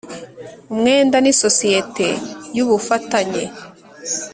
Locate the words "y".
2.55-2.59